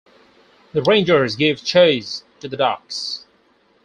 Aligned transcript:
The 0.73 0.81
Rangers 0.81 1.35
give 1.35 1.63
chase 1.63 2.23
to 2.39 2.47
the 2.49 2.57
docks. 2.57 3.23